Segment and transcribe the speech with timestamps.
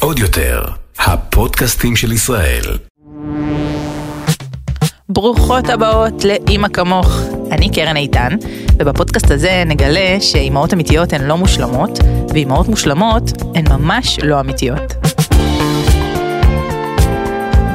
[0.00, 0.64] עוד יותר,
[0.98, 2.62] הפודקאסטים של ישראל.
[5.08, 7.20] ברוכות הבאות לאימא כמוך.
[7.52, 8.28] אני קרן איתן,
[8.78, 11.98] ובפודקאסט הזה נגלה שאימהות אמיתיות הן לא מושלמות,
[12.28, 13.22] ואימהות מושלמות
[13.54, 14.94] הן ממש לא אמיתיות.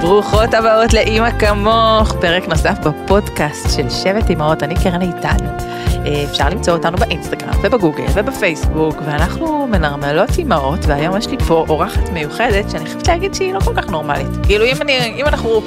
[0.01, 5.37] ברוכות הבאות לאימא כמוך, פרק נוסף בפודקאסט של שבט אימהות, אני קרן איתן.
[6.31, 12.69] אפשר למצוא אותנו באינסטגרם ובגוגל ובפייסבוק, ואנחנו מנרמלות אימהות, והיום יש לי פה אורחת מיוחדת
[12.71, 14.27] שאני חייבת להגיד שהיא לא כל כך נורמלית.
[14.43, 15.61] כאילו אם, אני, אם אנחנו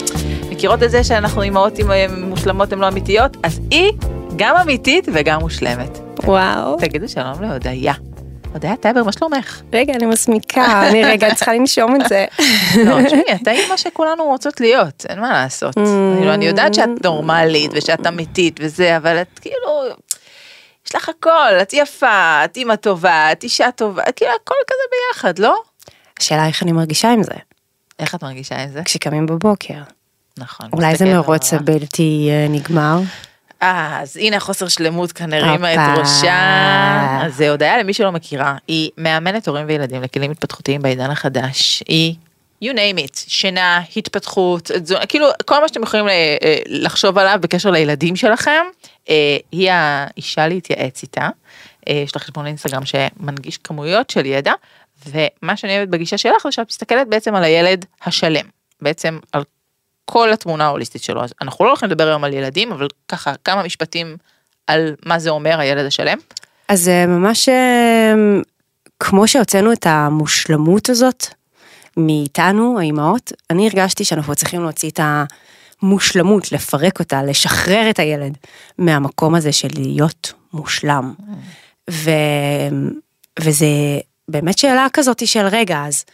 [0.50, 1.72] מכירות את זה שאנחנו אימהות
[2.16, 3.92] מושלמות הן לא אמיתיות, אז היא
[4.36, 5.98] גם אמיתית וגם מושלמת.
[6.24, 6.76] וואו.
[6.76, 7.92] תגידו שלום להודיה.
[8.52, 9.62] הודיה טייבר, מה שלומך?
[9.72, 12.24] רגע, אני מסמיקה, אני רגע צריכה לנשום את זה.
[12.86, 15.74] לא, תשמעי, את האימא שכולנו רוצות להיות, אין מה לעשות.
[15.74, 19.82] כאילו, אני יודעת שאת נורמלית ושאת אמיתית וזה, אבל את כאילו,
[20.86, 25.38] יש לך הכל, את יפה, את אימא טובה, את אישה טובה, כאילו הכל כזה ביחד,
[25.38, 25.56] לא?
[26.20, 27.34] השאלה איך אני מרגישה עם זה,
[27.98, 28.82] איך את מרגישה עם זה?
[28.84, 29.82] כשקמים בבוקר.
[30.38, 30.68] נכון.
[30.72, 31.54] אולי זה מרוץ.
[31.54, 32.98] הבלתי אה, נגמר.
[33.62, 35.98] אה, אז הנה החוסר שלמות כאן הרימה את.
[35.98, 37.20] ראשה.
[37.24, 41.82] אז זה הודיה למי שלא מכירה, היא מאמנת הורים וילדים לכלים התפתחותיים בעידן החדש.
[41.88, 42.14] היא,
[42.64, 47.70] you name it, שינה, התפתחות, תזונה, כאילו כל מה שאתם יכולים אה, לחשוב עליו בקשר
[47.70, 48.91] לילדים שלכם, אה,
[49.52, 51.28] היא האישה להתייעץ איתה.
[51.88, 54.52] אה, יש לה חשבון אינסטגרם שמנגיש כמויות של ידע,
[55.06, 58.46] ומה שאני אוהבת בגישה שלך זה שאת מסתכלת בעצם על הילד השלם,
[58.80, 59.42] בעצם על
[60.04, 61.24] כל התמונה ההוליסטית שלו.
[61.24, 64.16] אז אנחנו לא הולכים לדבר היום על ילדים, אבל ככה כמה משפטים
[64.66, 66.18] על מה זה אומר הילד השלם.
[66.68, 68.14] אז זה ממש אה,
[69.00, 71.26] כמו שהוצאנו את המושלמות הזאת
[71.96, 75.00] מאיתנו, האימהות, אני הרגשתי שאנחנו צריכים להוציא את
[75.82, 78.38] המושלמות, לפרק אותה, לשחרר את הילד
[78.78, 81.14] מהמקום הזה של להיות מושלם.
[81.90, 82.10] ו...
[83.40, 83.66] וזה
[84.28, 86.04] באמת שאלה כזאת של רגע, אז,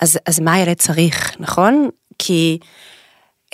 [0.00, 1.88] אז, אז מה הילד צריך, נכון?
[2.18, 2.58] כי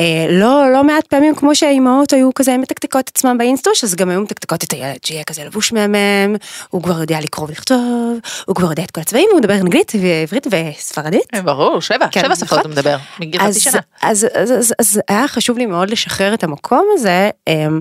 [0.01, 4.21] אה, לא, לא מעט פעמים כמו שהאימהות היו כזה מתקתקות עצמם באינסטוש, אז גם היו
[4.21, 6.37] מתקתקות את הילד, שיהיה כזה לבוש מהמם,
[6.71, 10.47] הוא כבר יודע לקרוא ולכתוב, הוא כבר יודע את כל הצבעים, הוא מדבר אנגלית ועברית
[10.51, 11.35] וספרדית.
[11.45, 12.61] ברור, שבע, כן, שבע שפות נכון.
[12.65, 13.81] הוא מדבר, מגיל חצי אז, שנה.
[14.03, 17.81] אז, אז, אז, אז היה חשוב לי מאוד לשחרר את המקום הזה, אמ,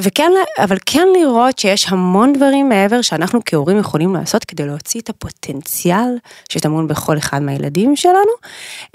[0.00, 5.08] וכן, אבל כן לראות שיש המון דברים מעבר שאנחנו כהורים יכולים לעשות כדי להוציא את
[5.08, 8.32] הפוטנציאל שטמון בכל אחד מהילדים שלנו,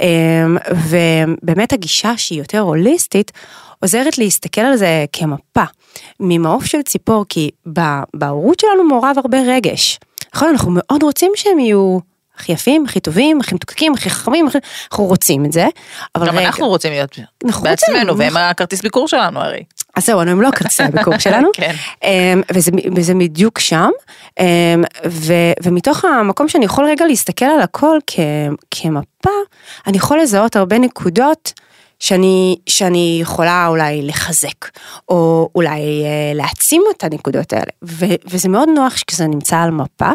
[0.02, 0.58] אמ,
[0.90, 3.32] ובאמת הגישה שהיא יותר הוליסטית,
[3.80, 5.64] עוזרת להסתכל על זה כמפה,
[6.20, 7.50] ממעוף של ציפור, כי
[8.14, 10.00] בהורות שלנו מעורב הרבה רגש.
[10.36, 12.00] נכון, אנחנו מאוד רוצים שהם יהיו
[12.38, 14.58] הכי יפים, הכי טובים, הכי מתוקתקים, הכי חכמים, הכי...
[14.92, 15.68] אנחנו רוצים את זה,
[16.16, 19.64] אבל גם רגע, אנחנו רוצים להיות אנחנו בעצמנו, והם הכרטיס ביקור שלנו הרי.
[19.98, 21.76] אז זהו, הם לא כרטיסי הביקור שלנו, כן.
[22.04, 23.90] אמ, וזה, וזה בדיוק שם,
[24.40, 28.20] אמ, ו, ומתוך המקום שאני יכול רגע להסתכל על הכל כ,
[28.72, 29.30] כמפה,
[29.88, 31.54] אני יכול לזהות הרבה נקודות
[32.00, 34.70] שאני, שאני יכולה אולי לחזק,
[35.10, 40.10] או אולי אה, להעצים את הנקודות האלה, ו, וזה מאוד נוח כשזה נמצא על מפה,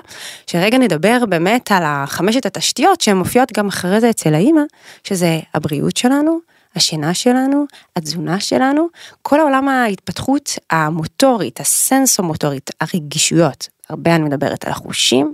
[0.46, 4.62] שרגע נדבר באמת על החמשת התשתיות שהן מופיעות גם אחרי זה אצל האימא,
[5.04, 7.64] שזה הבריאות שלנו, השינה שלנו,
[7.96, 8.86] התזונה שלנו,
[9.22, 15.32] כל העולם ההתפתחות המוטורית, הסנסומוטורית, הרגישויות, הרבה אני מדברת על החושים,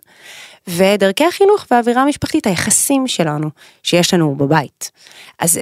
[0.69, 3.51] ודרכי החינוך והאווירה המשפחתית, היחסים שלנו
[3.83, 4.91] שיש לנו בבית.
[5.39, 5.61] אז um,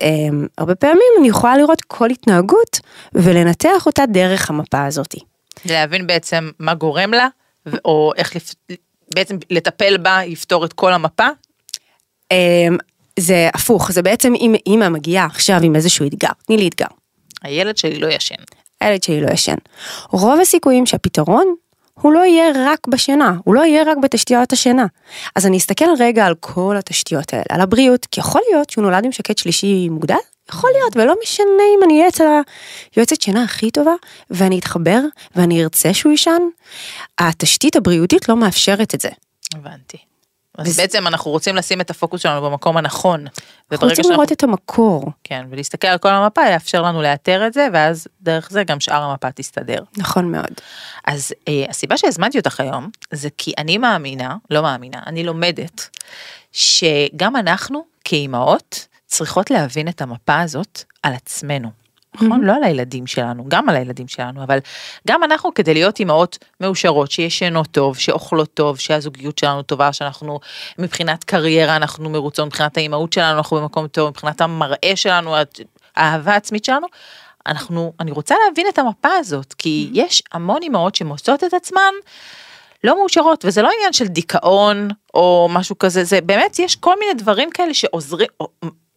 [0.59, 2.81] הרבה פעמים אני יכולה לראות כל התנהגות
[3.15, 5.19] ולנתח אותה דרך המפה הזאתי.
[5.65, 7.29] להבין בעצם מה גורם לה,
[7.85, 8.55] או איך לפ-
[9.15, 11.27] בעצם לטפל בה יפתור את כל המפה.
[12.33, 12.77] Um,
[13.19, 16.87] זה הפוך, זה בעצם אם אימא מגיעה עכשיו עם איזשהו אתגר, תני לי אתגר.
[17.43, 18.35] הילד שלי לא ישן.
[18.81, 19.57] הילד שלי לא ישן.
[20.11, 21.55] רוב הסיכויים שהפתרון
[22.01, 24.87] הוא לא יהיה רק בשינה, הוא לא יהיה רק בתשתיות השינה.
[25.37, 29.05] אז אני אסתכל רגע על כל התשתיות האלה, על הבריאות, כי יכול להיות שהוא נולד
[29.05, 30.15] עם שקט שלישי מוגדל,
[30.51, 32.25] יכול להיות, ולא משנה אם אני אהיה אצל
[32.97, 33.95] היועצת שינה הכי טובה,
[34.31, 35.01] ואני אתחבר,
[35.37, 36.43] ואני ארצה שהוא יישן,
[37.19, 39.09] התשתית הבריאותית לא מאפשרת את זה.
[39.55, 39.99] הבנתי.
[40.59, 43.21] אז וזה- בעצם אנחנו רוצים לשים את הפוקוס שלנו במקום הנכון.
[43.21, 45.05] אנחנו רוצים שאנחנו, לראות את המקור.
[45.25, 49.03] כן, ולהסתכל על כל המפה יאפשר לנו לאתר את זה, ואז דרך זה גם שאר
[49.03, 49.83] המפה תסתדר.
[49.97, 50.51] נכון מאוד.
[51.07, 55.89] אז אה, הסיבה שהזמנתי אותך היום, זה כי אני מאמינה, לא מאמינה, אני לומדת,
[56.53, 61.86] שגם אנחנו כאימהות צריכות להבין את המפה הזאת על עצמנו.
[62.23, 62.45] נכון?
[62.45, 64.59] לא על הילדים שלנו, גם על הילדים שלנו, אבל
[65.09, 70.41] גם אנחנו כדי להיות אימהות מאושרות, שישנות טוב, שאוכלות טוב, שהזוגיות שלנו טובה, שאנחנו
[70.79, 75.35] מבחינת קריירה אנחנו מרוצות, מבחינת האימהות שלנו אנחנו במקום טוב, מבחינת המראה שלנו,
[75.97, 76.87] האהבה העצמית שלנו,
[77.47, 81.93] אנחנו, אני רוצה להבין את המפה הזאת, כי יש המון אימהות שמוצאות את עצמן
[82.85, 87.15] לא מאושרות, וזה לא עניין של דיכאון או משהו כזה, זה באמת, יש כל מיני
[87.15, 88.29] דברים כאלה שעוזרים,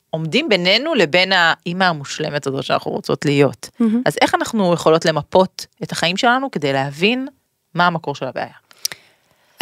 [0.10, 3.70] עומדים בינינו לבין האימא המושלמת הזאת שאנחנו רוצות להיות.
[3.82, 3.86] Mm-hmm.
[4.06, 7.28] אז איך אנחנו יכולות למפות את החיים שלנו כדי להבין
[7.74, 8.54] מה המקור של הבעיה?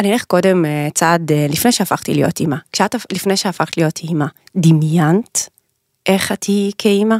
[0.00, 2.56] אני אלך קודם אה, צעד אה, לפני שהפכתי להיות אימא.
[2.72, 5.48] כשאת לפני שהפכת להיות אימא, דמיינת
[6.06, 7.16] איך את תהיי כאימא?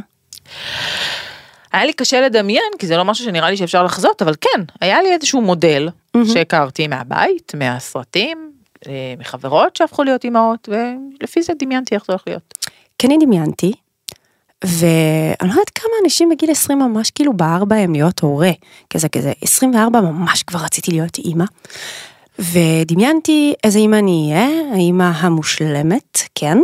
[1.71, 5.01] היה לי קשה לדמיין, כי זה לא משהו שנראה לי שאפשר לחזות, אבל כן, היה
[5.01, 6.19] לי איזשהו מודל mm-hmm.
[6.33, 8.51] שהכרתי מהבית, מהסרטים,
[8.87, 12.53] אה, מחברות שהפכו להיות אימהות, ולפי זה דמיינתי איך זה הולך להיות.
[12.99, 13.71] כן, אני דמיינתי,
[14.63, 18.51] ואני לא יודעת כמה אנשים בגיל 20 ממש כאילו בער בהם להיות הורה,
[18.89, 21.45] כזה כזה, 24 ממש כבר רציתי להיות אימא.
[22.39, 26.57] ודמיינתי איזה אימא אני אהיה, האימא המושלמת, כן,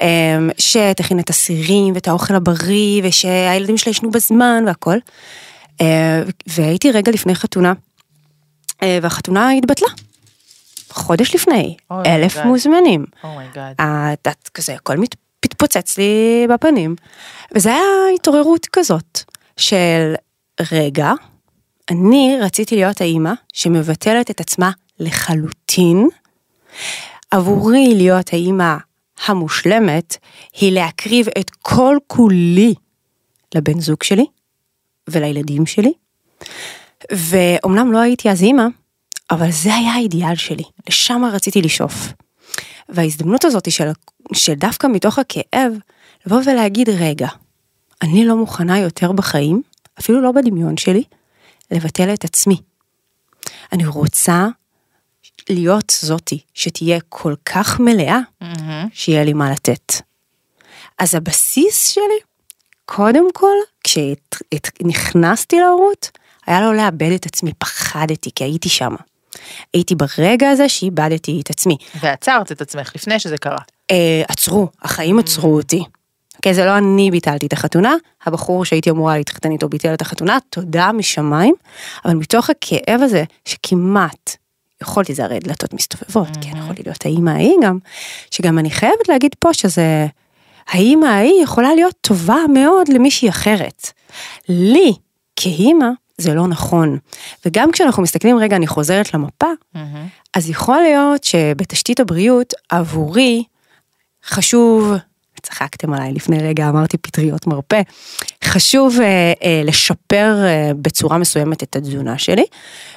[0.00, 4.96] אמ, שתכין את הסירים ואת האוכל הבריא ושהילדים שלה ישנו בזמן והכל.
[5.80, 7.72] אה, והייתי רגע לפני חתונה,
[8.82, 9.88] אה, והחתונה התבטלה.
[10.90, 12.44] חודש לפני, oh אלף God.
[12.44, 13.04] מוזמנים.
[13.24, 13.80] Oh my God.
[13.80, 13.82] Oh
[14.28, 16.96] את כזה, הכל מת, מתפוצץ לי בפנים.
[17.54, 19.20] וזה היה התעוררות כזאת
[19.56, 20.14] של
[20.72, 21.12] רגע,
[21.90, 26.08] אני רציתי להיות האימא שמבטלת את עצמה לחלוטין.
[27.30, 28.76] עבורי להיות האימא
[29.26, 30.16] המושלמת
[30.60, 32.74] היא להקריב את כל כולי
[33.54, 34.26] לבן זוג שלי
[35.08, 35.92] ולילדים שלי.
[37.12, 38.66] ואומנם לא הייתי אז אימא,
[39.30, 42.12] אבל זה היה האידיאל שלי, לשם רציתי לשאוף.
[42.92, 43.88] וההזדמנות הזאת של,
[44.32, 45.72] שדווקא מתוך הכאב,
[46.26, 47.28] לבוא ולהגיד רגע,
[48.02, 49.62] אני לא מוכנה יותר בחיים,
[50.00, 51.04] אפילו לא בדמיון שלי,
[51.70, 52.56] לבטל את עצמי.
[53.72, 54.46] אני רוצה
[55.50, 58.88] להיות זאתי שתהיה כל כך מלאה, mm-hmm.
[58.92, 59.92] שיהיה לי מה לתת.
[60.98, 62.20] אז הבסיס שלי,
[62.84, 66.10] קודם כל, כשנכנסתי להורות,
[66.46, 68.96] היה לו לאבד את עצמי, פחדתי, כי הייתי שמה.
[69.74, 71.76] הייתי ברגע הזה שאיבדתי את עצמי.
[72.00, 73.58] ועצרת את עצמך לפני שזה קרה.
[73.90, 75.84] אה, עצרו, החיים עצרו אותי.
[76.36, 77.94] אוקיי, זה לא אני ביטלתי את החתונה,
[78.26, 81.54] הבחור שהייתי אמורה להתחתן איתו ביטל את החתונה, תודה משמיים,
[82.04, 84.36] אבל מתוך הכאב הזה שכמעט
[84.82, 86.44] יכולתי, זה הרי דלתות מסתובבות, mm-hmm.
[86.44, 87.78] כן, יכולתי להיות האימא ההיא גם,
[88.30, 90.06] שגם אני חייבת להגיד פה שזה,
[90.68, 93.92] האימא ההיא יכולה להיות טובה מאוד למישהי אחרת.
[94.48, 94.92] לי,
[95.36, 95.86] כאימא,
[96.22, 96.98] זה לא נכון.
[97.46, 99.78] וגם כשאנחנו מסתכלים, רגע, אני חוזרת למפה, mm-hmm.
[100.34, 103.44] אז יכול להיות שבתשתית הבריאות, עבורי,
[104.24, 104.94] חשוב
[105.42, 107.80] צחקתם עליי לפני רגע, אמרתי פטריות מרפא.
[108.44, 112.44] חשוב אה, אה, לשפר אה, בצורה מסוימת את התזונה שלי,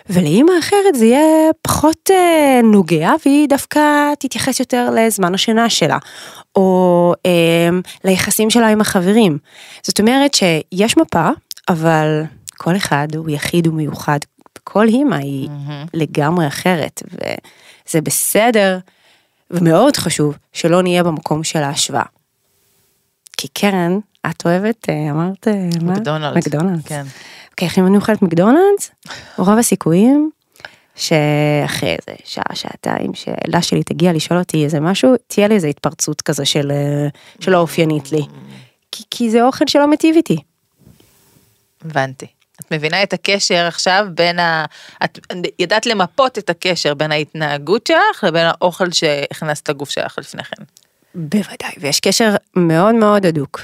[0.10, 5.98] ולאימא אחרת זה יהיה פחות אה, נוגע, והיא דווקא תתייחס יותר לזמן השינה שלה,
[6.56, 7.69] או אה,
[8.04, 9.38] ליחסים שלה עם החברים.
[9.83, 11.30] זאת אומרת שיש מפה,
[11.69, 12.24] אבל
[12.57, 14.19] כל אחד הוא יחיד ומיוחד,
[14.63, 15.90] כל אימא היא mm-hmm.
[15.94, 18.80] לגמרי אחרת, וזה בסדר.
[19.52, 22.06] ומאוד חשוב שלא נהיה במקום של ההשוואה.
[23.38, 24.00] כי קרן,
[24.30, 25.94] את אוהבת, אה, אמרת, אה, מה?
[25.94, 26.38] מקדונלדס.
[26.38, 26.86] מקדונלדס.
[26.86, 27.04] כן.
[27.52, 28.92] אוקיי, אם אני אוכלת מקדונלדס,
[29.38, 30.30] רוב הסיכויים
[30.96, 36.22] שאחרי איזה שעה, שעתיים, שהילדה שלי תגיע לשאול אותי איזה משהו, תהיה לי איזה התפרצות
[36.22, 37.07] כזה של, אה,
[37.40, 38.22] שלא אופיינית לי.
[38.92, 40.38] כי, כי זה אוכל שלא מיטיב איתי.
[41.86, 42.28] הבנתי.
[42.62, 44.66] את מבינה את הקשר עכשיו בין ה...
[45.04, 45.19] את
[45.60, 50.63] ידעת למפות את הקשר בין ההתנהגות שלך לבין האוכל שהכנסת לגוף שלך לפני כן.
[51.16, 53.62] בוודאי, ויש קשר מאוד מאוד הדוק.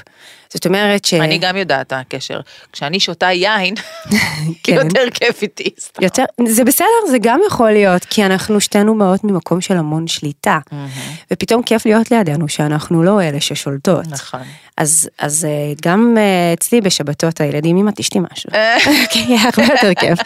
[0.54, 1.14] זאת אומרת ש...
[1.14, 2.40] אני גם יודעת הקשר.
[2.72, 3.74] כשאני שותה יין,
[4.64, 4.74] כן.
[4.74, 5.70] יותר כיף איתי.
[6.00, 10.58] יותר, זה בסדר, זה גם יכול להיות, כי אנחנו שתינו באות ממקום של המון שליטה.
[11.32, 14.06] ופתאום כיף להיות לידינו שאנחנו לא אלה ששולטות.
[14.06, 14.40] נכון.
[14.76, 18.50] אז, אז אה, גם אה, אצלי בשבתות הילדים, אמא תשתי משהו.
[19.12, 20.18] כי הרבה יותר כיף.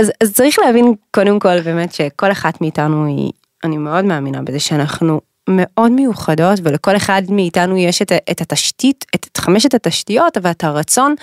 [0.00, 3.32] אז, אז צריך להבין קודם כל באמת שכל אחת מאיתנו היא,
[3.64, 9.26] אני מאוד מאמינה בזה שאנחנו מאוד מיוחדות ולכל אחד מאיתנו יש את, את התשתית, את,
[9.32, 11.14] את חמשת התשתיות ואת הרצון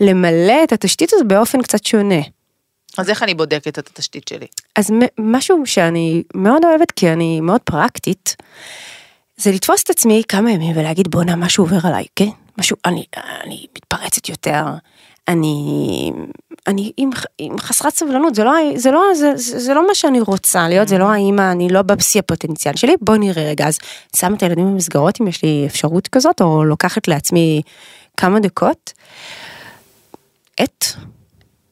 [0.00, 2.20] למלא את התשתית הזאת באופן קצת שונה.
[2.98, 4.46] אז איך אני בודקת את התשתית שלי?
[4.76, 8.36] אז משהו שאני מאוד אוהבת כי אני מאוד פרקטית,
[9.36, 12.28] זה לתפוס את עצמי כמה ימים ולהגיד בואנה משהו עובר עליי, כן?
[12.58, 13.04] משהו, אני,
[13.44, 14.64] אני מתפרצת יותר,
[15.28, 16.12] אני,
[16.66, 20.20] אני עם, עם חסרת סבלנות, זה לא, זה, לא, זה, זה, זה לא מה שאני
[20.20, 21.16] רוצה להיות, זה לא mm-hmm.
[21.16, 23.78] האמא, אני לא בשיא הפוטנציאל שלי, בוא נראה רגע, אז
[24.16, 27.62] שם את הילדים במסגרות אם יש לי אפשרות כזאת, או לוקחת לעצמי
[28.16, 28.92] כמה דקות.
[30.60, 30.84] עט,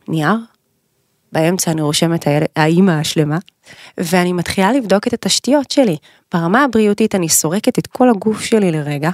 [0.08, 0.36] נייר,
[1.32, 3.38] באמצע אני רושמת האימא השלמה,
[3.98, 5.96] ואני מתחילה לבדוק את התשתיות שלי.
[6.34, 9.10] ברמה הבריאותית אני סורקת את כל הגוף שלי לרגע,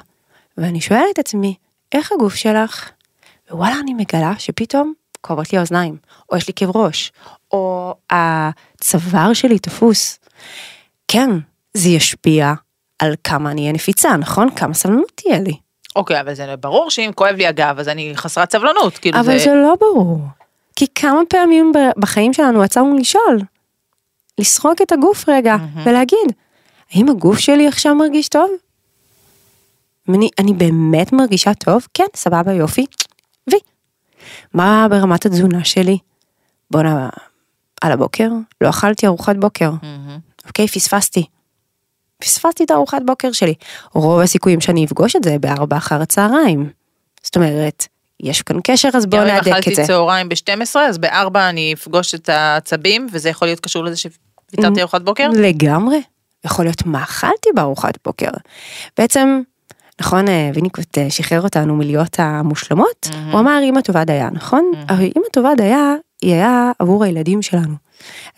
[0.58, 1.54] ואני שואלת את עצמי,
[1.92, 2.90] איך הגוף שלך?
[3.50, 5.96] ווואלה אני מגלה שפתאום כואבות לי האוזניים,
[6.32, 7.12] או יש לי כאב ראש,
[7.52, 10.18] או הצוואר שלי תפוס.
[11.08, 11.30] כן,
[11.74, 12.54] זה ישפיע
[12.98, 14.50] על כמה אני אהיה נפיצה, נכון?
[14.50, 15.56] כמה סבלנות תהיה לי.
[15.96, 19.44] אוקיי, אבל זה ברור שאם כואב לי הגב, אז אני חסרת סבלנות, כאילו אבל זה...
[19.44, 20.20] זה לא ברור.
[20.76, 23.40] כי כמה פעמים בחיים שלנו עצרנו לשאול,
[24.38, 26.32] לסרוק את הגוף רגע ולהגיד,
[26.92, 28.50] האם הגוף שלי עכשיו מרגיש טוב?
[30.08, 31.86] אני, אני באמת מרגישה טוב?
[31.94, 32.86] כן, סבבה, יופי.
[34.54, 35.98] מה ברמת התזונה שלי?
[36.70, 37.08] בואנה,
[37.82, 38.28] על הבוקר?
[38.60, 39.70] לא אכלתי ארוחת בוקר.
[39.82, 40.18] מהמם.
[40.46, 41.26] אוקיי, פספסתי.
[42.18, 43.54] פספסתי את הארוחת בוקר שלי.
[43.92, 46.70] רוב הסיכויים שאני אפגוש את זה בארבע אחר הצהריים.
[47.22, 47.86] זאת אומרת,
[48.20, 49.84] יש כאן קשר אז בואו גם אם נהדק את אכלתי זה.
[49.86, 55.02] צהריים ב-12, אז ב-4 אני אפגוש את העצבים, וזה יכול להיות קשור לזה שוויתרתי ארוחת
[55.02, 55.28] בוקר?
[55.34, 56.02] לגמרי.
[56.44, 58.30] יכול להיות מה אכלתי בארוחת בוקר.
[58.98, 59.40] בעצם,
[60.00, 64.72] נכון, אה, ויניקוט אה, שחרר אותנו מלהיות המושלמות, הוא אמר אמא טובה דייה, נכון?
[64.88, 67.74] אבל אמא טובה דייה, היא היה עבור הילדים שלנו.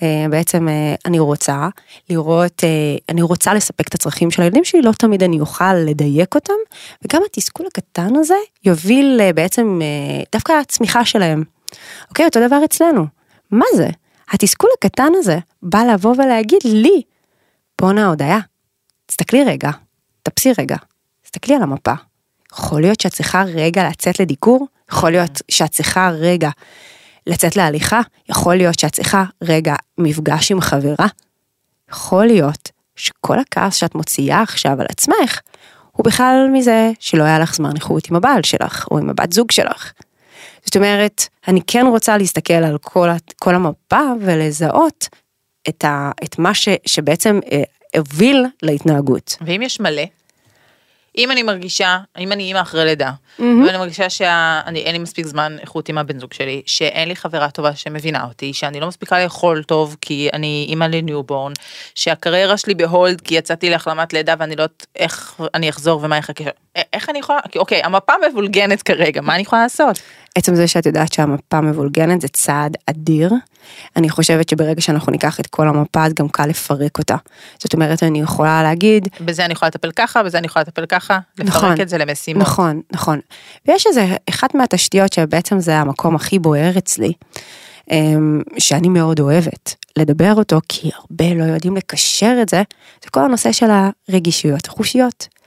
[0.03, 0.69] אה, בעצם
[1.07, 1.69] אני רוצה
[2.11, 2.65] לראות,
[3.09, 6.55] אני רוצה לספק את הצרכים של הילדים שלי, לא תמיד אני אוכל לדייק אותם,
[7.05, 8.35] וגם התסכול הקטן הזה
[8.65, 9.81] יוביל בעצם
[10.33, 11.43] דווקא הצמיחה שלהם.
[12.09, 13.07] אוקיי, אותו דבר אצלנו.
[13.51, 13.89] מה זה?
[14.31, 17.03] התסכול הקטן הזה בא לבוא ולהגיד לי,
[17.81, 18.39] בואנה הודיה,
[19.07, 19.71] תסתכלי רגע,
[20.23, 20.77] תפסי רגע,
[21.39, 21.93] תסתכלי על המפה.
[22.53, 26.51] יכול להיות שאת צריכה רגע לצאת לדיקור, יכול להיות שאת צריכה רגע
[27.27, 31.07] לצאת להליכה, יכול להיות שאת צריכה רגע מפגש עם חברה.
[31.91, 35.41] יכול להיות שכל הכעס שאת מוציאה עכשיו על עצמך,
[35.93, 39.51] הוא בכלל מזה שלא היה לך זמן איכות עם הבעל שלך, או עם הבת זוג
[39.51, 39.93] שלך.
[40.65, 45.09] זאת אומרת, אני כן רוצה להסתכל על כל, כל המפה ולזהות
[45.69, 47.63] את, ה, את מה ש, שבעצם אה,
[47.97, 49.37] הוביל להתנהגות.
[49.41, 50.03] ואם יש מלא,
[51.19, 55.89] אם אני מרגישה, אם אני אימא אחרי לידה, ואני מרגישה שאין לי מספיק זמן איכות
[55.89, 59.97] עם הבן זוג שלי, שאין לי חברה טובה שמבינה אותי, שאני לא מספיקה לאכול טוב
[60.01, 61.53] כי אני אימא ל newborn,
[61.95, 66.17] שהקריירה שלי ב hold כי יצאתי להחלמת לידה ואני לא יודעת איך אני אחזור ומה
[66.17, 66.45] יחכה,
[66.93, 69.99] איך אני יכולה, אוקיי, המפה מבולגנת כרגע, מה אני יכולה לעשות?
[70.39, 73.33] עצם זה שאת יודעת שהמפה מבולגנת זה צעד אדיר.
[73.97, 77.17] אני חושבת שברגע שאנחנו ניקח את כל המפה אז גם קל לפרק אותה.
[77.59, 81.19] זאת אומרת אני יכולה להגיד, בזה אני יכולה לטפל ככה, בזה אני יכולה לטפל ככה,
[81.39, 82.43] נכון, לפרק את זה למשימות.
[82.43, 83.21] נכון, נכון.
[83.69, 87.13] ויש איזה אחת מהתשתיות שבעצם זה המקום הכי בוער אצלי,
[87.91, 92.63] אמ, שאני מאוד אוהבת לדבר אותו, כי הרבה לא יודעים לקשר את זה,
[93.05, 93.67] זה כל הנושא של
[94.09, 95.38] הרגישויות החושיות.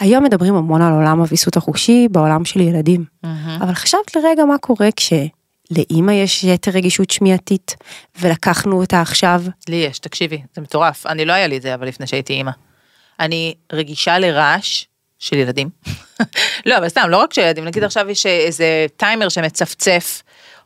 [0.00, 3.58] היום מדברים המון על עולם הוויסות החושי בעולם של ילדים, מהמם.
[3.62, 7.76] אבל חשבת לרגע מה קורה כשלאימא יש יתר רגישות שמיעתית,
[8.20, 11.06] ולקחנו אותה עכשיו, לי יש, תקשיבי, זה מטורף.
[11.06, 12.50] אני לא היה לי את זה, אבל לפני שהייתי אימא.
[13.20, 14.84] אני רגישה לרעש
[15.18, 15.70] של ילדים.
[16.66, 20.22] לא, אבל סתם, לא רק של ילדים, נגיד עכשיו יש איזה טיימר שמצפצף,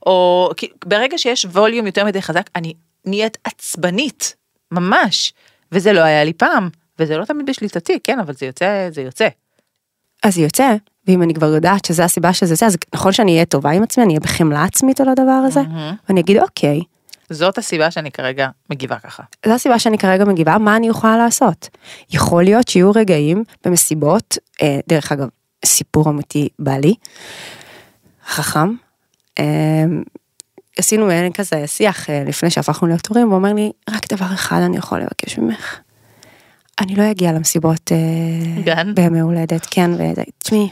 [0.07, 0.51] או
[0.85, 2.75] ברגע שיש ווליום יותר מדי חזק, אני
[3.05, 4.37] נהיית עצבנית,
[4.71, 5.33] ממש.
[5.73, 9.29] וזה לא היה לי פעם, וזה לא תמיד בשליטתי, כן, אבל זה יוצא, זה יוצא.
[10.23, 10.75] אז יוצא,
[11.07, 14.05] ואם אני כבר יודעת שזה הסיבה שזה זה, אז נכון שאני אהיה טובה עם עצמי,
[14.05, 15.95] אני אהיה בחמלה עצמית על הדבר הזה, מהמם.
[16.09, 16.81] ואני אגיד אוקיי,
[17.31, 19.23] זאת הסיבה שאני כרגע מגיבה ככה.
[19.47, 21.69] זו הסיבה שאני כרגע מגיבה, מה אני יכולה לעשות?
[22.11, 25.29] יכול להיות שיהיו רגעים במסיבות, אה, דרך אגב,
[25.65, 26.95] סיפור אמיתי בא לי,
[28.27, 28.75] חכם,
[29.39, 29.45] אה,
[30.79, 34.61] עשינו מעין כזה שיח אה, לפני שהפכנו להיות הורים, הוא אומר לי, רק דבר אחד
[34.61, 35.79] אני יכול לבקש ממך.
[36.81, 38.95] אני לא אגיע למסיבות אה, גן?
[38.95, 40.69] בימי הולדת, כן, וזה, תשמעי,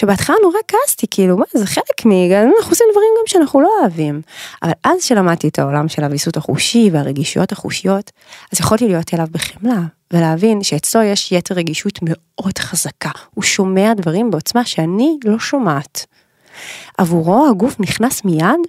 [0.00, 2.10] שבהתחלה נורא כעסתי, כאילו, מה, זה חלק מ...
[2.56, 4.22] אנחנו עושים דברים גם שאנחנו לא אוהבים.
[4.62, 8.10] אבל אז שלמדתי את העולם של הוויסות החושי והרגישויות החושיות,
[8.52, 9.80] אז יכולתי להיות אליו בחמלה,
[10.12, 13.10] ולהבין שאצלו יש יתר רגישות מאוד חזקה.
[13.34, 16.06] הוא שומע דברים בעוצמה שאני לא שומעת.
[16.98, 18.60] עבורו הגוף נכנס מיד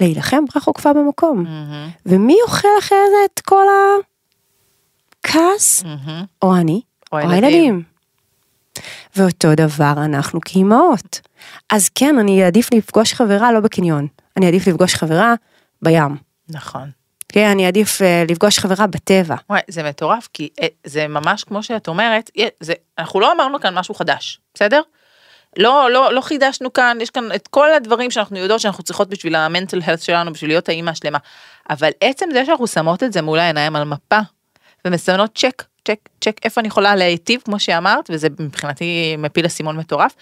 [0.00, 1.42] להילחם ברח וקפה במקום.
[1.42, 3.64] מהמם, ומי אוכל אחרי זה את כל
[5.28, 5.84] הכעס?
[5.84, 6.24] מהמם.
[6.42, 6.80] או אני,
[7.12, 7.82] או או הילדים.
[9.16, 11.20] ואותו דבר אנחנו כאימהות.
[11.70, 14.06] אז כן, אני אעדיף לפגוש חברה לא בקניון,
[14.36, 15.34] אני אעדיף לפגוש חברה
[15.82, 16.16] בים.
[16.48, 16.90] נכון.
[17.28, 19.34] כן, אני אעדיף אה, לפגוש חברה בטבע.
[19.50, 22.30] וואי, זה מטורף, כי אה, זה ממש כמו שאת אומרת,
[22.60, 24.80] זה, אנחנו לא אמרנו כאן משהו חדש, בסדר?
[25.56, 29.34] לא, לא, לא חידשנו כאן, יש כאן את כל הדברים שאנחנו יודעות שאנחנו צריכות בשביל
[29.34, 31.18] המנטל הלט שלנו, בשביל להיות האימא השלמה.
[31.70, 34.18] אבל עצם זה שאנחנו שמות את זה מול העיניים על מפה,
[34.88, 40.14] ומסמנות check, check, check, איפה אני יכולה להיטיב, כמו שאמרת, וזה מבחינתי מפיל אסימון מטורף.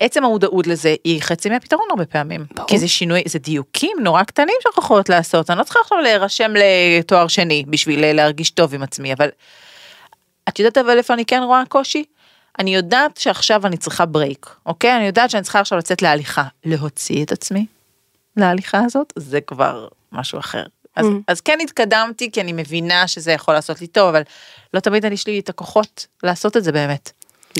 [0.00, 2.44] עצם המודעות לזה היא חצי מהפתרון הרבה פעמים.
[2.54, 2.68] ברור.
[2.68, 5.50] כי זה שינוי, זה דיוקים נורא קטנים שאנחנו יכולות לעשות.
[5.50, 9.28] אני לא צריכה עכשיו להירשם לתואר שני בשביל אה, להרגיש טוב עם עצמי, אבל
[10.48, 12.04] את יודעת אבל איפה אני כן רואה קושי?
[12.58, 14.96] אני יודעת שעכשיו אני צריכה break, אוקיי?
[14.96, 16.44] אני יודעת שאני צריכה עכשיו לצאת להליכה.
[16.64, 17.66] להוציא את עצמי
[18.36, 20.64] להליכה הזאת, זה כבר משהו אחר.
[20.96, 21.10] אז, Mm.
[21.28, 24.22] אז כן התקדמתי, כי אני מבינה שזה יכול לעשות לי טוב, אבל
[24.74, 27.10] לא תמיד יש לי את הכוחות לעשות את זה באמת.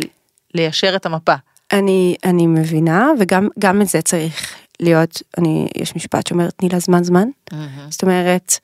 [0.01, 0.07] ל-
[0.55, 1.35] ליישר את המפה.
[1.73, 6.79] אני, אני מבינה, וגם גם את זה צריך להיות, אני, יש משפט שאומר, תני לה
[6.79, 7.29] זמן זמן.
[7.91, 8.59] זאת אומרת,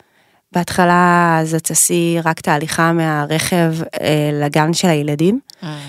[0.52, 5.40] בהתחלה אז את תעשי רק את ההליכה מהרכב אה, לגן של הילדים.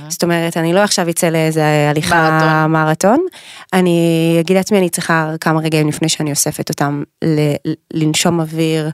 [0.09, 2.71] זאת אומרת, אני לא עכשיו אצא לאיזה הליכה מרתון.
[2.71, 3.25] מרתון.
[3.73, 8.89] אני אגיד לעצמי, אני צריכה כמה רגעים לפני שאני אוספת אותם ל- לנשום אוויר,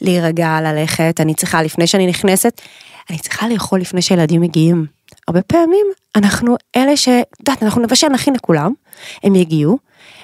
[0.00, 1.20] להירגע, ללכת.
[1.20, 2.60] אני צריכה, לפני שאני נכנסת,
[3.10, 4.86] אני צריכה לאכול לפני שילדים מגיעים.
[5.28, 5.86] הרבה פעמים
[6.16, 7.08] אנחנו אלה ש...
[7.08, 8.72] את יודעת, אנחנו נבשל, נכין לכולם,
[9.22, 9.78] הם יגיעו,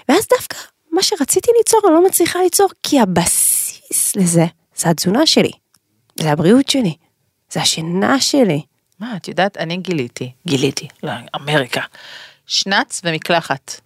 [0.09, 0.57] ואז דווקא
[0.93, 4.45] מה שרציתי ליצור, אני לא מצליחה ליצור, כי הבסיס לזה,
[4.77, 5.51] זה התזונה שלי,
[6.21, 6.95] זה הבריאות שלי,
[7.51, 8.63] זה השינה שלי.
[9.01, 11.81] מה, את יודעת, אני גיליתי, גיליתי, לא, אמריקה,
[12.47, 13.81] שנץ ומקלחת.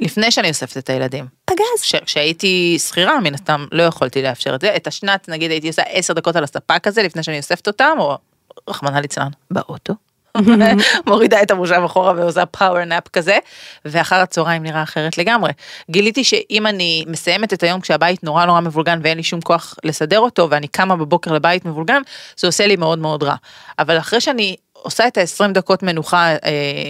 [0.00, 1.26] לפני שאני אוספת את הילדים.
[1.44, 2.00] פגז.
[2.04, 4.76] כשהייתי שכירה מן הסתם לא יכולתי לאפשר את זה.
[4.76, 8.18] את השנת נגיד הייתי עושה 10 דקות על הספק הזה לפני שאני אוספת אותם, או
[8.68, 9.94] רחמנא ליצלן, באוטו.
[11.06, 13.38] מורידה את המושב אחורה ועושה פאוור נאפ כזה,
[13.84, 15.52] ואחר הצהריים נראה אחרת לגמרי.
[15.90, 20.20] גיליתי שאם אני מסיימת את היום כשהבית נורא נורא מבולגן ואין לי שום כוח לסדר
[20.20, 22.02] אותו, ואני קמה בבוקר לבית מבולגן,
[22.36, 23.34] זה עושה לי מאוד מאוד רע.
[23.78, 26.36] אבל אחרי שאני עושה את ה-20 דקות מנוחה אה,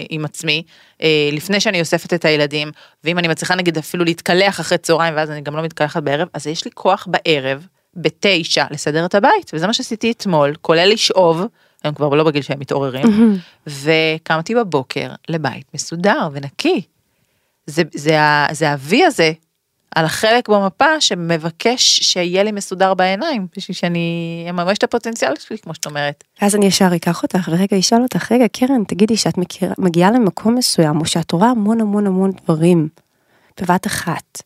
[0.09, 0.63] עם עצמי,
[1.03, 2.71] אה, לפני שאני אוספת את הילדים,
[3.03, 6.47] ואם אני מצליחה נגיד אפילו להתקלח אחרי צהריים, ואז אני גם לא מתקלחת בערב, אז
[6.47, 11.45] יש לי כוח בערב, בתשע, לסדר את הבית, וזה מה שעשיתי אתמול, כולל לשאוב,
[11.83, 16.81] הם כבר לא בגיל שהם מתעוררים, וקמתי בבוקר לבית מסודר ונקי.
[17.65, 18.17] זה, זה,
[18.51, 19.31] זה ה-V הזה
[19.95, 25.73] על החלק במפה שמבקש שיהיה לי מסודר בעיניים, בשביל שאני אממש את הפוטנציאל שלי, כמו
[25.75, 26.23] שאת אומרת.
[26.41, 30.55] אז אני ישר אקח אותך ורגע אשאל אותך, רגע קרן, תגידי שאת מכירה, מגיעה למקום
[30.55, 32.87] מסוים, או שאת רואה המון המון המון דברים
[33.61, 34.41] בבת אחת.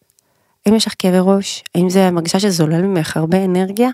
[0.65, 1.63] האם יש לך כאבי ראש?
[1.75, 3.89] האם זה מרגישה שזולל ממך הרבה אנרגיה?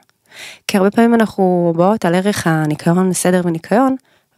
[0.68, 3.96] כי הרבה פעמים אנחנו באות על ערך הניקיון, סדר וניקיון,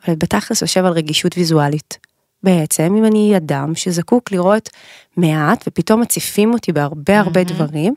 [0.07, 1.97] אבל בתכלס יושב על רגישות ויזואלית.
[2.43, 4.69] בעצם אם אני אדם שזקוק לראות
[5.17, 7.93] מעט ופתאום מציפים אותי בהרבה הרבה דברים,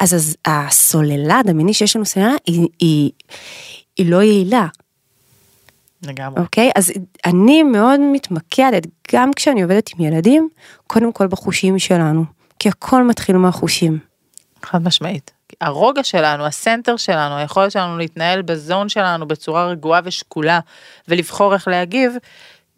[0.00, 3.10] אז, אז הסוללה, דמייני שיש לנו סוללה, היא, היא,
[3.96, 4.66] היא לא יעילה.
[6.02, 6.40] לגמרי.
[6.42, 6.70] אוקיי?
[6.76, 6.92] אז
[7.24, 10.48] אני מאוד מתמקדת, גם כשאני עובדת עם ילדים,
[10.86, 12.24] קודם כל בחושים שלנו,
[12.58, 13.98] כי הכל מתחיל מהחושים.
[14.62, 15.35] חד משמעית.
[15.60, 20.60] הרוגע שלנו, הסנטר שלנו, היכולת שלנו להתנהל בזון שלנו בצורה רגועה ושקולה
[21.08, 22.12] ולבחור איך להגיב,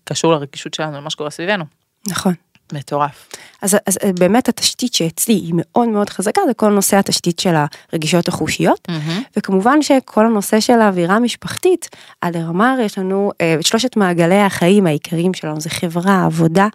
[0.05, 1.65] קשור לרגישות שלנו למה שקורה סביבנו.
[2.09, 2.35] נכון.
[2.73, 3.29] מטורף.
[3.63, 7.55] אז, אז באמת התשתית שאצלי היא מאוד מאוד חזקה, זה כל נושא התשתית של
[7.93, 8.89] הרגישות החושיות,
[9.37, 11.89] וכמובן שכל הנושא של האווירה המשפחתית,
[12.21, 16.69] עד הרמה יש לנו אה, את שלושת מעגלי החיים העיקריים שלנו, זה חברה, עבודה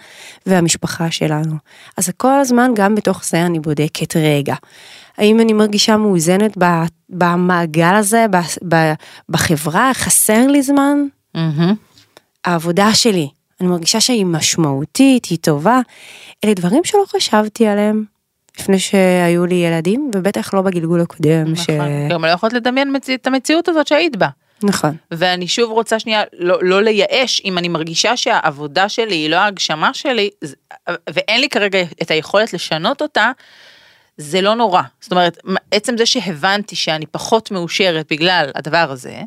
[0.46, 1.56] והמשפחה שלנו.
[1.98, 4.56] אז כל הזמן גם בתוך זה אני בודקת רגע.
[5.18, 6.58] האם אני מרגישה מאוזנת
[7.10, 8.26] במעגל הזה,
[9.30, 10.98] בחברה, חסר לי זמן?
[12.46, 13.30] העבודה שלי,
[13.64, 15.80] אני מרגישה שהיא משמעותית, היא טובה.
[16.46, 18.04] אלה דברים שלא חשבתי עליהם
[18.60, 21.56] לפני שהיו לי ילדים, ובטח לא בגלגול הקודם.
[21.56, 21.70] ש...
[21.70, 22.10] נכון.
[22.10, 24.28] גם לא יכולת לדמיין את המציאות הזאת שהיית בה.
[24.64, 24.96] נכון.
[25.12, 29.94] ואני שוב רוצה שנייה לא, לא לייאש אם אני מרגישה שהעבודה שלי היא לא ההגשמה
[29.94, 30.30] שלי
[31.10, 33.32] ואין לי כרגע את היכולת לשנות אותה.
[34.18, 35.38] זה לא נורא, זאת אומרת,
[35.72, 39.22] עצם זה שהבנתי שאני פחות מאושרת בגלל הדבר הזה,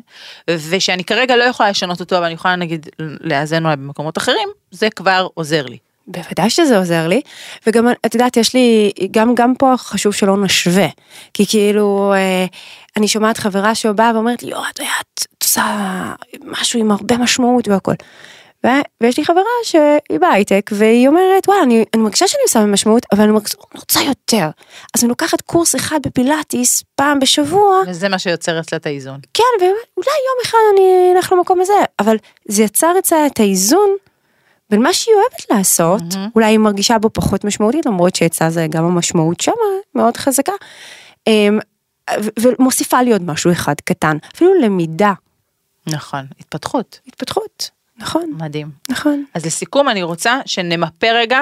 [0.49, 4.89] ושאני כרגע לא יכולה לשנות אותו, אבל אני יכולה נגיד לאזן אולי במקומות אחרים, זה
[4.89, 5.77] כבר עוזר לי.
[6.07, 7.21] בוודאי שזה עוזר לי,
[7.67, 10.87] וגם את יודעת, יש לי, גם, גם פה חשוב שלא נשווה,
[11.33, 12.45] כי כאילו, אה,
[12.97, 15.65] אני שומעת חברה שבאה ואומרת לי, יודעת, את עושה
[16.45, 17.93] משהו עם הרבה משמעות והכל.
[18.65, 18.69] ו-
[19.01, 23.23] ויש לי חברה שהיא בהייטק, והיא אומרת, וואלה, אני, אני מרגישה שאני עושה משמעות, אבל
[23.23, 24.49] אני מרגישה, אני רוצה יותר.
[24.95, 29.19] אז אני לוקחת קורס אחד בפילאטיס פעם בשבוע, וזה מה שיוצר אצלה את האיזון.
[29.33, 32.17] כן, ואולי יום אחד אני אלך למקום הזה, אבל
[32.47, 33.89] זה יצר אצלה את האיזון
[34.69, 36.29] בין מה שהיא אוהבת לעשות, מהמם.
[36.35, 39.55] אולי היא מרגישה בו פחות משמעותית, למרות שאצלה זה גם המשמעות שמה
[39.95, 40.51] מאוד חזקה,
[41.27, 41.59] אמ,
[42.39, 45.13] ומוסיפה לי עוד משהו אחד קטן, אפילו למידה,
[45.87, 48.71] נכון, התפתחות, התפתחות, נכון, מדהים.
[48.89, 49.25] נכון.
[49.33, 51.39] אז לסיכום אני רוצה שנמפה רגע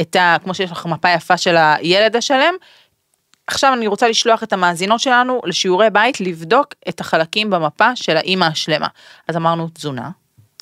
[0.00, 0.36] את ה...
[0.44, 2.54] כמו שיש לך מפה יפה של הילד השלם,
[3.46, 8.44] עכשיו אני רוצה לשלוח את המאזינות שלנו לשיעורי בית לבדוק את החלקים במפה של האימא
[8.44, 8.86] השלמה.
[9.28, 10.10] אז אמרנו תזונה,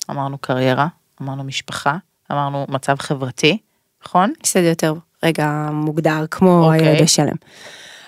[0.09, 0.87] אמרנו קריירה,
[1.21, 1.97] אמרנו משפחה,
[2.31, 3.57] אמרנו מצב חברתי,
[4.05, 4.33] נכון?
[4.43, 6.87] בסדר יותר רגע מוגדר כמו אוקיי.
[6.87, 7.35] הילד השלם.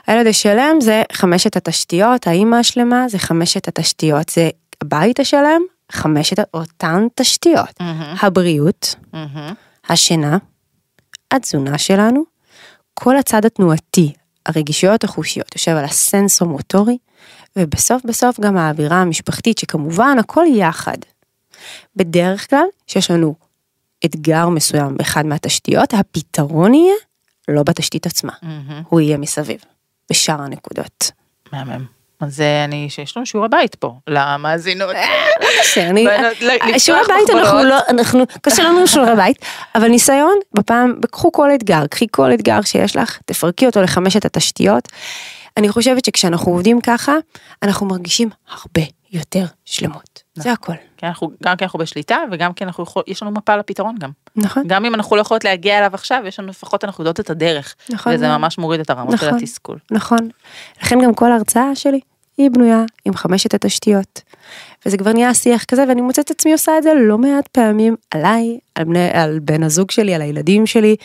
[0.07, 4.49] הילד השלם זה חמשת התשתיות, האימא השלמה זה חמשת התשתיות, זה
[4.81, 9.53] הבית השלם, חמשת אותן תשתיות, מהמם, הבריאות, מהמם,
[9.89, 10.37] השינה,
[11.31, 12.23] התזונה שלנו,
[12.93, 14.13] כל הצד התנועתי,
[14.45, 16.97] הרגישויות החושיות, יושב על הסנסור מוטורי,
[17.55, 20.97] ובסוף בסוף גם האווירה המשפחתית, שכמובן הכל יחד.
[21.95, 23.35] בדרך כלל, שיש לנו
[24.05, 26.95] אתגר מסוים באחד מהתשתיות, הפתרון יהיה
[27.47, 28.81] לא בתשתית עצמה, מהמם.
[28.89, 29.59] הוא יהיה מסביב,
[30.09, 31.11] בשאר הנקודות.
[31.53, 31.94] מהמם.
[32.19, 34.95] אז אה, אני, שיש לנו שיעורי בית פה, למאזינות.
[35.63, 37.63] שאני, בנות, ל- לפתוח שיעורי בית אנחנו.
[37.63, 39.37] לא, אנחנו, קשה לנו שיעורי בית,
[39.75, 44.87] אבל ניסיון, בפעם, קחו כל אתגר, קחי כל אתגר שיש לך, תפרקי אותו לחמשת התשתיות.
[45.57, 47.13] אני חושבת שכשאנחנו עובדים ככה,
[47.63, 50.23] אנחנו מרגישים הרבה יותר שלמות.
[50.35, 50.73] זה הכל.
[50.97, 54.09] כי אנחנו, גם כי אנחנו בשליטה וגם כי אנחנו יכול, יש לנו מפה לפתרון גם.
[54.35, 54.63] נכון?
[54.67, 57.75] גם אם אנחנו לא יכולות להגיע אליו עכשיו, יש לנו לפחות אנחנו יודעות את הדרך.
[57.89, 58.37] נכון וזה מאוד.
[58.37, 59.39] ממש מוריד את הרמות של נכון.
[59.39, 59.77] התסכול.
[59.91, 60.29] נכון.
[60.81, 61.99] לכן גם כל ההרצאה שלי
[62.37, 64.21] היא בנויה עם חמשת התשתיות.
[64.85, 67.95] וזה כבר נהיה שיח כזה ואני מוצאת את עצמי עושה את זה לא מעט פעמים
[68.11, 70.95] עליי, על, בני, על בן הזוג שלי, על הילדים שלי,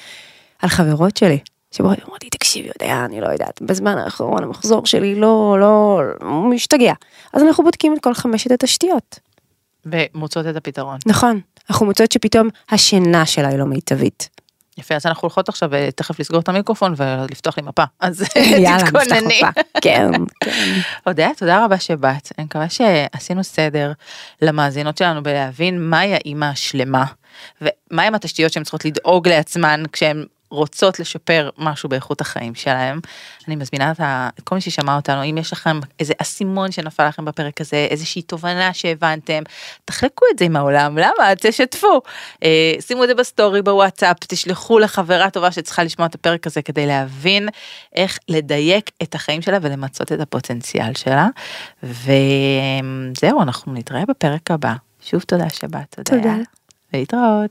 [0.63, 1.39] על חברות שלי.
[1.71, 6.93] שבואי אמרתי תקשיבי יודע אני לא יודעת בזמן האחרון המחזור שלי לא לא הוא משתגע
[7.33, 9.19] אז אנחנו בודקים את כל חמשת התשתיות
[9.87, 10.99] ומוצאות את הפתרון.
[11.07, 11.41] נכון
[11.71, 14.29] אנחנו מוצאות שפתאום השינה שלה היא לא מיטבית.
[14.79, 17.83] יפה, אז אנחנו הולכות עכשיו אה, תכף לסגור את המיקרופון ולפתוח לי מפה.
[18.01, 19.41] אז יאללה נפתח תתכונני.
[19.81, 20.73] כן כן
[21.07, 22.33] אודיה, תודה רבה שבאת.
[22.39, 23.93] אני מקווה שעשינו סדר
[24.43, 27.05] למאזינות שלנו בלהבין מהי האימא השלמה,
[27.61, 33.01] ומהם התשתיות שהן צריכות לדאוג לעצמן כשהן רוצות לשפר משהו באיכות החיים שלהם.
[33.49, 37.61] אני מזמינה את כל מי ששמע אותנו, אם יש לכם איזה אסימון שנפל לכם בפרק
[37.61, 39.43] הזה, איזושהי תובנה שהבנתם,
[39.85, 41.35] תחלקו את זה עם העולם, למה?
[41.41, 42.01] תשתפו.
[42.43, 46.87] אה, שימו את זה בסטורי, בוואטסאפ, תשלחו לחברה טובה שצריכה לשמוע את הפרק הזה כדי
[46.87, 47.49] להבין
[47.95, 51.29] איך לדייק את החיים שלה ולמצות את הפוטנציאל שלה.
[51.83, 54.75] וזהו, אנחנו נתראה בפרק הבא.
[55.03, 56.01] שוב תודה שבאת.
[56.05, 56.35] תודה.
[56.95, 57.51] להתראות.